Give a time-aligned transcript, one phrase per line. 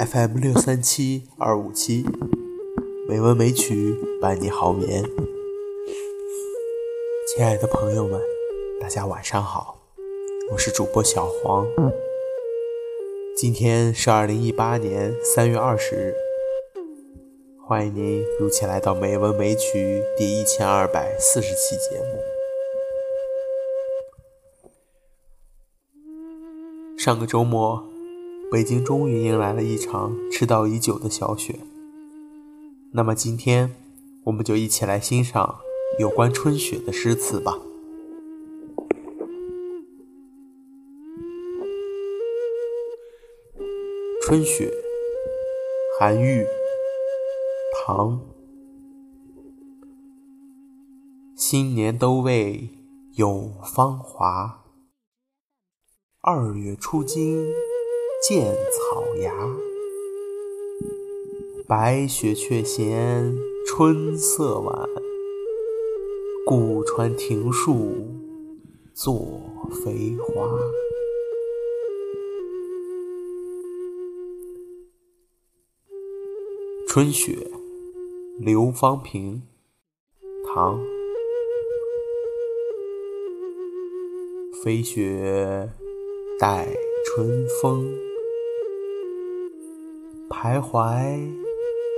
[0.00, 2.06] FM 六三七二五七，
[3.06, 5.04] 美文美曲伴你好眠。
[7.28, 8.18] 亲爱的朋友们，
[8.80, 9.82] 大家晚上好，
[10.52, 11.66] 我是主播小黄。
[13.36, 16.14] 今天是二零一八年三月二十日，
[17.68, 22.06] 欢迎您如期来到《美文美曲》第一千二百四十期节目。
[26.96, 27.89] 上个周末。
[28.50, 31.60] 北京终于迎来了一场迟到已久的小雪。
[32.92, 33.76] 那么今天，
[34.24, 35.60] 我们就一起来欣赏
[36.00, 37.56] 有关春雪的诗词吧。
[44.22, 44.72] 春雪，
[45.98, 46.44] 韩愈，
[47.86, 48.20] 唐。
[51.36, 52.68] 新年都未
[53.14, 54.64] 有芳华，
[56.20, 57.46] 二月初惊。
[58.20, 59.56] 见草芽，
[61.66, 63.34] 白雪却嫌
[63.66, 64.86] 春色晚。
[66.44, 68.06] 故穿庭树
[68.92, 70.50] 作飞花。
[76.86, 77.50] 春雪，
[78.38, 79.40] 刘方平，
[80.46, 80.78] 唐。
[84.62, 85.70] 飞雪
[86.38, 86.68] 待
[87.06, 88.09] 春风。
[90.30, 91.28] 徘徊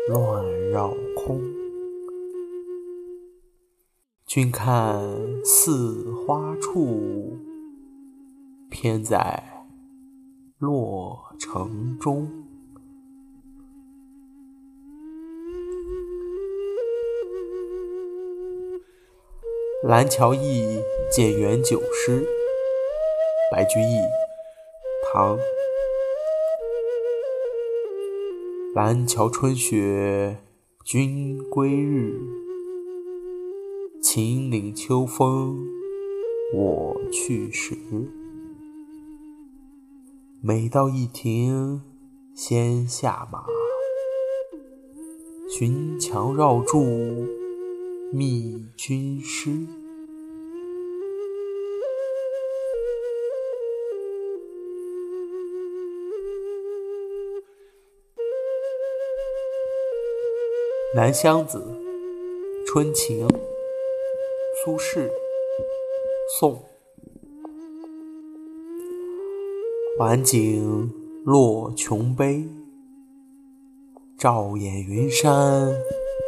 [0.09, 1.39] 乱绕空，
[4.27, 4.99] 君看
[5.45, 7.37] 似花处，
[8.71, 9.65] 偏在
[10.59, 12.27] 洛城中。
[19.85, 20.81] 蓝桥驿
[21.13, 22.27] 见元九诗，
[23.53, 23.99] 白居易，
[25.13, 25.39] 唐。
[28.75, 30.39] 蓝桥春雪
[30.83, 32.19] 君归日，
[34.01, 35.63] 秦岭秋风
[36.55, 37.77] 我去时。
[40.41, 41.83] 每到一亭
[42.35, 43.45] 先下马，
[45.51, 47.27] 寻墙绕柱
[48.11, 49.51] 觅君诗。
[60.95, 61.59] 《南乡子·
[62.67, 63.27] 春情》
[64.63, 65.11] 苏轼，
[66.39, 66.63] 宋。
[69.99, 70.93] 晚景
[71.25, 72.47] 落琼杯，
[74.19, 75.75] 照眼云山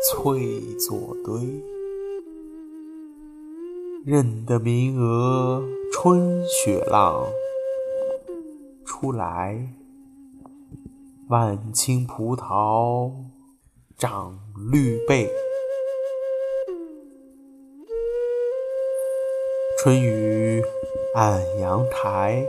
[0.08, 1.62] 翠作堆。
[4.02, 7.26] 认得名额春雪浪，
[8.86, 9.68] 初来
[11.28, 13.12] 万顷葡萄
[14.04, 14.38] 长。
[14.70, 15.30] 绿背，
[19.78, 20.62] 春雨
[21.14, 22.46] 暗阳台，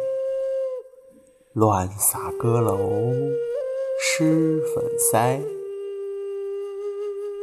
[1.53, 2.77] 乱洒阁楼
[4.01, 5.39] 湿粉腮。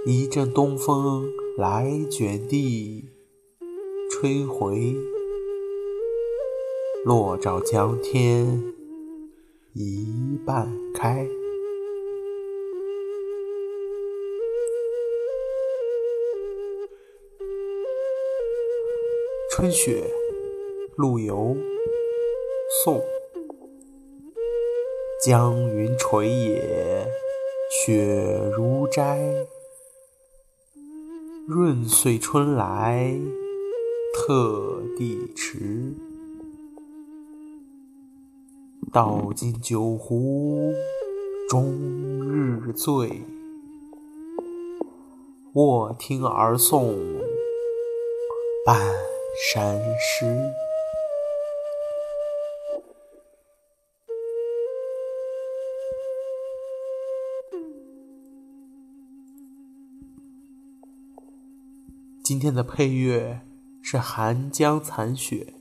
[0.04, 3.08] 一阵东风来卷地，
[4.10, 4.94] 吹回
[7.06, 8.62] 落照江天
[9.72, 11.26] 一半开。
[19.54, 20.10] 春雪，
[20.96, 21.54] 陆游，
[22.82, 23.02] 宋。
[25.22, 27.06] 江云垂野，
[27.71, 29.47] 雪如斋。
[31.47, 33.15] 润岁春来，
[34.15, 35.92] 特地迟。
[38.91, 40.72] 道尽酒壶
[41.47, 41.74] 终
[42.27, 43.21] 日醉，
[45.53, 46.94] 卧听儿诵
[48.65, 49.11] 半。
[49.34, 50.52] 山诗。
[62.22, 63.40] 今天的配乐
[63.82, 65.54] 是《寒江残雪》，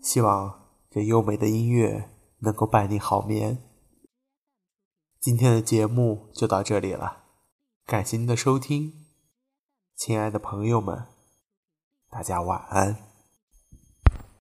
[0.00, 3.58] 希望这优美的音乐能够伴你好眠。
[5.18, 7.24] 今天的节目就到这里了，
[7.84, 8.92] 感谢您的收听，
[9.96, 11.19] 亲爱的朋友们。
[12.10, 13.09] 大家晚安。